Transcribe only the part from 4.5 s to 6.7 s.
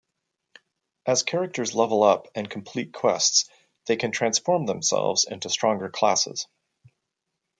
themselves into stronger classes.